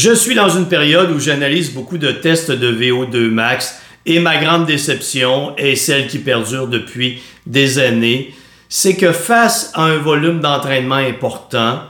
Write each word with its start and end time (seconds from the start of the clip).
Je 0.00 0.14
suis 0.14 0.36
dans 0.36 0.48
une 0.48 0.68
période 0.68 1.10
où 1.10 1.18
j'analyse 1.18 1.74
beaucoup 1.74 1.98
de 1.98 2.12
tests 2.12 2.52
de 2.52 2.72
VO2 2.72 3.30
max 3.30 3.80
et 4.06 4.20
ma 4.20 4.36
grande 4.36 4.64
déception 4.64 5.56
est 5.56 5.74
celle 5.74 6.06
qui 6.06 6.20
perdure 6.20 6.68
depuis 6.68 7.20
des 7.46 7.80
années, 7.80 8.32
c'est 8.68 8.94
que 8.94 9.10
face 9.10 9.72
à 9.74 9.86
un 9.86 9.98
volume 9.98 10.38
d'entraînement 10.38 10.94
important, 10.94 11.80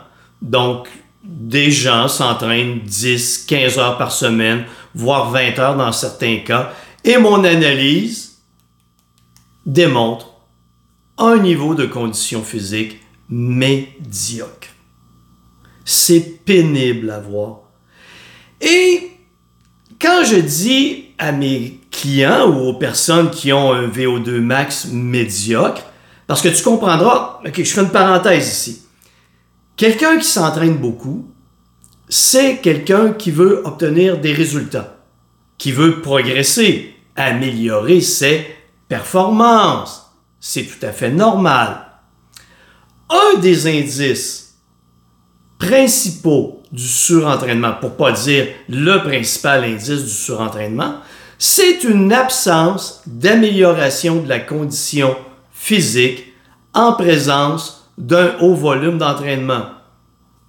donc 0.40 0.88
des 1.22 1.70
gens 1.70 2.08
s'entraînent 2.08 2.80
10, 2.80 3.44
15 3.46 3.78
heures 3.78 3.98
par 3.98 4.10
semaine, 4.10 4.64
voire 4.94 5.30
20 5.30 5.58
heures 5.58 5.76
dans 5.76 5.92
certains 5.92 6.38
cas, 6.38 6.72
et 7.04 7.18
mon 7.18 7.44
analyse 7.44 8.38
démontre 9.66 10.32
un 11.18 11.36
niveau 11.36 11.74
de 11.74 11.84
condition 11.84 12.42
physique 12.42 13.02
médiocre. 13.28 14.68
C'est 15.84 16.42
pénible 16.46 17.10
à 17.10 17.20
voir. 17.20 17.67
Et 18.60 19.10
quand 20.00 20.24
je 20.24 20.36
dis 20.36 21.06
à 21.18 21.32
mes 21.32 21.80
clients 21.90 22.48
ou 22.48 22.68
aux 22.68 22.74
personnes 22.74 23.30
qui 23.30 23.52
ont 23.52 23.72
un 23.72 23.88
VO2 23.88 24.40
max 24.40 24.86
médiocre, 24.92 25.82
parce 26.26 26.42
que 26.42 26.48
tu 26.48 26.62
comprendras, 26.62 27.40
ok, 27.44 27.56
je 27.56 27.64
fais 27.64 27.80
une 27.80 27.90
parenthèse 27.90 28.46
ici. 28.48 28.82
Quelqu'un 29.76 30.18
qui 30.18 30.26
s'entraîne 30.26 30.76
beaucoup, 30.76 31.30
c'est 32.08 32.58
quelqu'un 32.58 33.12
qui 33.12 33.30
veut 33.30 33.62
obtenir 33.64 34.18
des 34.18 34.32
résultats, 34.32 34.98
qui 35.56 35.72
veut 35.72 36.00
progresser, 36.00 36.94
améliorer 37.16 38.00
ses 38.00 38.46
performances. 38.88 40.12
C'est 40.40 40.64
tout 40.64 40.84
à 40.84 40.92
fait 40.92 41.10
normal. 41.10 41.86
Un 43.10 43.38
des 43.38 43.66
indices 43.66 44.47
principaux 45.58 46.62
du 46.72 46.86
surentraînement, 46.86 47.72
pour 47.80 47.96
pas 47.96 48.12
dire 48.12 48.46
le 48.68 48.98
principal 48.98 49.64
indice 49.64 50.04
du 50.04 50.10
surentraînement, 50.10 50.96
c'est 51.38 51.84
une 51.84 52.12
absence 52.12 53.02
d'amélioration 53.06 54.22
de 54.22 54.28
la 54.28 54.40
condition 54.40 55.16
physique 55.52 56.32
en 56.74 56.92
présence 56.92 57.90
d'un 57.96 58.36
haut 58.40 58.54
volume 58.54 58.98
d'entraînement. 58.98 59.66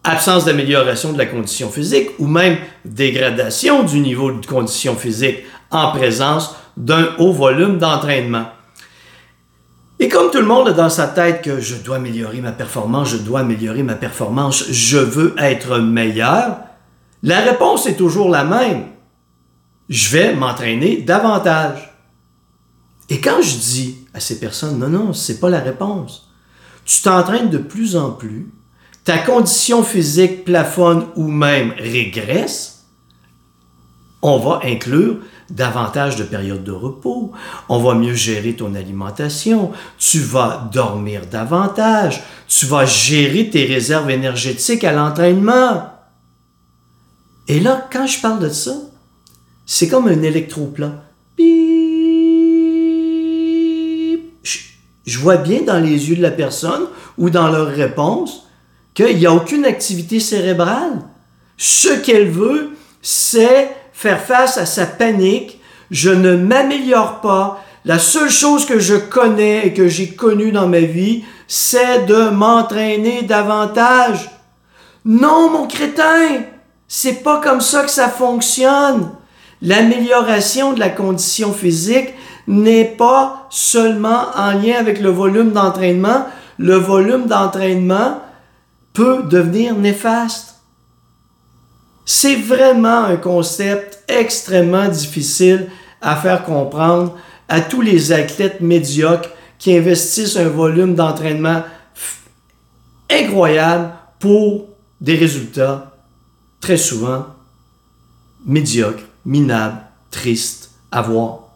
Absence 0.03 0.45
d'amélioration 0.45 1.13
de 1.13 1.17
la 1.17 1.25
condition 1.25 1.69
physique 1.69 2.09
ou 2.19 2.27
même 2.27 2.57
dégradation 2.85 3.83
du 3.83 3.99
niveau 3.99 4.31
de 4.31 4.45
condition 4.45 4.95
physique 4.95 5.39
en 5.71 5.91
présence 5.91 6.55
d'un 6.77 7.09
haut 7.17 7.33
volume 7.33 7.77
d'entraînement. 7.77 8.45
Et 9.99 10.07
comme 10.07 10.31
tout 10.31 10.39
le 10.39 10.45
monde 10.45 10.69
a 10.69 10.73
dans 10.73 10.89
sa 10.89 11.07
tête 11.07 11.41
que 11.41 11.59
je 11.59 11.75
dois 11.75 11.97
améliorer 11.97 12.39
ma 12.39 12.53
performance, 12.53 13.09
je 13.09 13.17
dois 13.17 13.41
améliorer 13.41 13.83
ma 13.83 13.95
performance, 13.95 14.65
je 14.69 14.97
veux 14.97 15.35
être 15.37 15.77
meilleur, 15.79 16.57
la 17.21 17.41
réponse 17.41 17.85
est 17.85 17.97
toujours 17.97 18.29
la 18.29 18.45
même. 18.45 18.85
Je 19.89 20.09
vais 20.09 20.33
m'entraîner 20.33 21.01
davantage. 21.01 21.93
Et 23.09 23.19
quand 23.19 23.41
je 23.41 23.57
dis 23.57 23.97
à 24.13 24.21
ces 24.21 24.39
personnes, 24.39 24.79
non, 24.79 24.87
non, 24.87 25.13
c'est 25.13 25.39
pas 25.39 25.49
la 25.49 25.59
réponse. 25.59 26.29
Tu 26.85 27.01
t'entraînes 27.01 27.49
de 27.49 27.57
plus 27.57 27.97
en 27.97 28.11
plus, 28.11 28.47
ta 29.03 29.17
condition 29.17 29.83
physique 29.83 30.45
plafonne 30.45 31.07
ou 31.15 31.27
même 31.27 31.73
régresse, 31.77 32.85
on 34.21 34.37
va 34.37 34.61
inclure 34.63 35.17
davantage 35.49 36.15
de 36.15 36.23
périodes 36.23 36.63
de 36.63 36.71
repos, 36.71 37.31
on 37.69 37.79
va 37.79 37.95
mieux 37.95 38.13
gérer 38.13 38.53
ton 38.53 38.75
alimentation, 38.75 39.71
tu 39.97 40.19
vas 40.19 40.69
dormir 40.71 41.21
davantage, 41.29 42.21
tu 42.47 42.65
vas 42.65 42.85
gérer 42.85 43.49
tes 43.49 43.65
réserves 43.65 44.09
énergétiques 44.09 44.83
à 44.83 44.91
l'entraînement. 44.91 45.91
Et 47.47 47.59
là, 47.59 47.87
quand 47.91 48.05
je 48.05 48.21
parle 48.21 48.39
de 48.39 48.49
ça, 48.49 48.75
c'est 49.65 49.87
comme 49.87 50.07
un 50.07 50.21
électroplan. 50.21 50.93
Je 55.05 55.17
vois 55.17 55.37
bien 55.37 55.63
dans 55.63 55.79
les 55.79 56.09
yeux 56.09 56.15
de 56.15 56.21
la 56.21 56.31
personne 56.31 56.83
ou 57.17 57.31
dans 57.31 57.49
leur 57.49 57.67
réponse 57.67 58.47
qu'il 58.93 59.17
n'y 59.17 59.25
a 59.25 59.33
aucune 59.33 59.65
activité 59.65 60.19
cérébrale. 60.19 61.01
Ce 61.57 61.89
qu'elle 61.89 62.29
veut, 62.29 62.71
c'est 63.01 63.71
faire 63.99 64.21
face 64.21 64.57
à 64.57 64.65
sa 64.65 64.85
panique. 64.85 65.59
Je 65.91 66.09
ne 66.09 66.37
m'améliore 66.37 67.19
pas. 67.19 67.61
La 67.83 67.99
seule 67.99 68.29
chose 68.29 68.65
que 68.65 68.79
je 68.79 68.95
connais 68.95 69.67
et 69.67 69.73
que 69.73 69.89
j'ai 69.89 70.07
connue 70.07 70.53
dans 70.53 70.67
ma 70.67 70.79
vie, 70.79 71.25
c'est 71.49 72.05
de 72.05 72.29
m'entraîner 72.29 73.23
davantage. 73.23 74.29
Non, 75.03 75.49
mon 75.49 75.67
crétin, 75.67 76.43
c'est 76.87 77.23
pas 77.23 77.41
comme 77.41 77.59
ça 77.59 77.83
que 77.83 77.91
ça 77.91 78.07
fonctionne. 78.07 79.11
L'amélioration 79.61 80.71
de 80.71 80.79
la 80.79 80.89
condition 80.89 81.51
physique 81.51 82.13
n'est 82.47 82.85
pas 82.85 83.47
seulement 83.49 84.27
en 84.33 84.51
lien 84.51 84.75
avec 84.79 85.01
le 85.01 85.09
volume 85.09 85.51
d'entraînement. 85.51 86.25
Le 86.57 86.75
volume 86.75 87.25
d'entraînement 87.25 88.21
peut 88.93 89.23
devenir 89.23 89.75
néfaste. 89.75 90.48
C'est 92.11 92.37
vraiment 92.37 93.03
un 93.03 93.17
concept 93.17 94.03
extrêmement 94.07 94.87
difficile 94.87 95.69
à 96.01 96.15
faire 96.15 96.43
comprendre 96.43 97.15
à 97.47 97.61
tous 97.61 97.81
les 97.81 98.11
athlètes 98.11 98.61
médiocres 98.61 99.29
qui 99.59 99.77
investissent 99.77 100.35
un 100.35 100.49
volume 100.49 100.95
d'entraînement 100.95 101.61
incroyable 103.11 103.93
pour 104.17 104.69
des 104.99 105.17
résultats 105.17 105.95
très 106.59 106.77
souvent 106.77 107.27
médiocres, 108.43 109.05
minables, 109.23 109.83
tristes 110.09 110.71
à 110.91 111.03
voir. 111.03 111.49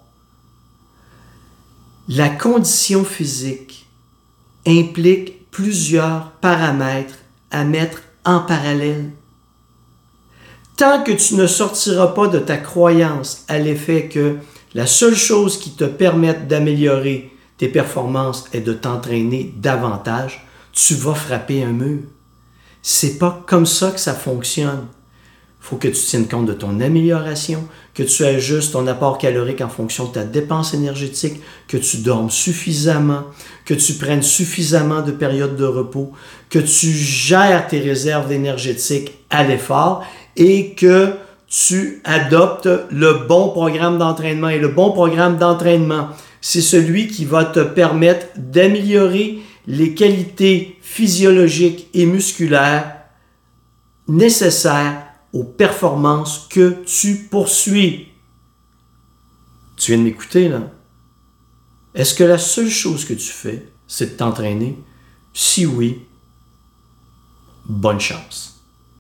La 2.07 2.29
condition 2.29 3.03
physique 3.03 3.87
implique 4.67 5.49
plusieurs 5.49 6.29
paramètres 6.41 7.17
à 7.49 7.63
mettre 7.63 8.03
en 8.23 8.41
parallèle 8.41 9.09
Tant 10.75 11.03
que 11.03 11.11
tu 11.11 11.35
ne 11.35 11.45
sortiras 11.45 12.07
pas 12.07 12.27
de 12.27 12.39
ta 12.39 12.57
croyance 12.57 13.45
à 13.47 13.59
l'effet 13.59 14.07
que 14.07 14.37
la 14.73 14.87
seule 14.87 15.15
chose 15.15 15.59
qui 15.59 15.71
te 15.71 15.83
permette 15.83 16.47
d'améliorer 16.47 17.31
tes 17.57 17.67
performances 17.67 18.45
est 18.53 18.61
de 18.61 18.73
t'entraîner 18.73 19.53
davantage, 19.57 20.47
tu 20.71 20.95
vas 20.95 21.13
frapper 21.13 21.63
un 21.63 21.71
mur. 21.71 21.99
C'est 22.81 23.19
pas 23.19 23.43
comme 23.45 23.67
ça 23.67 23.91
que 23.91 23.99
ça 23.99 24.15
fonctionne. 24.15 24.87
Faut 25.59 25.77
que 25.77 25.87
tu 25.87 25.93
tiennes 25.93 26.27
compte 26.27 26.47
de 26.47 26.53
ton 26.53 26.81
amélioration, 26.81 27.65
que 27.93 28.03
tu 28.03 28.25
ajustes 28.25 28.73
ton 28.73 28.85
apport 28.87 29.17
calorique 29.17 29.61
en 29.61 29.69
fonction 29.69 30.07
de 30.07 30.11
ta 30.11 30.25
dépense 30.25 30.73
énergétique, 30.73 31.39
que 31.69 31.77
tu 31.77 31.97
dormes 31.97 32.31
suffisamment, 32.31 33.23
que 33.63 33.73
tu 33.73 33.93
prennes 33.93 34.23
suffisamment 34.23 35.01
de 35.01 35.11
périodes 35.11 35.55
de 35.55 35.63
repos, 35.63 36.11
que 36.49 36.59
tu 36.59 36.91
gères 36.91 37.67
tes 37.67 37.79
réserves 37.79 38.31
énergétiques 38.31 39.13
à 39.29 39.43
l'effort 39.43 40.03
et 40.35 40.73
que 40.73 41.13
tu 41.47 42.01
adoptes 42.03 42.69
le 42.89 43.27
bon 43.27 43.49
programme 43.49 43.97
d'entraînement. 43.97 44.49
Et 44.49 44.59
le 44.59 44.69
bon 44.69 44.91
programme 44.91 45.37
d'entraînement, 45.37 46.09
c'est 46.41 46.61
celui 46.61 47.07
qui 47.07 47.25
va 47.25 47.45
te 47.45 47.59
permettre 47.59 48.27
d'améliorer 48.35 49.39
les 49.67 49.93
qualités 49.93 50.77
physiologiques 50.81 51.87
et 51.93 52.05
musculaires 52.05 52.97
nécessaires 54.07 55.05
aux 55.31 55.43
performances 55.43 56.47
que 56.49 56.83
tu 56.85 57.15
poursuis. 57.29 58.09
Tu 59.77 59.91
viens 59.91 59.99
de 59.99 60.03
m'écouter 60.03 60.49
là? 60.49 60.71
Est-ce 61.95 62.15
que 62.15 62.23
la 62.23 62.37
seule 62.37 62.69
chose 62.69 63.05
que 63.05 63.13
tu 63.13 63.31
fais, 63.31 63.67
c'est 63.87 64.13
de 64.13 64.17
t'entraîner? 64.17 64.77
Si 65.33 65.65
oui, 65.65 66.01
bonne 67.65 67.99
chance. 67.99 68.52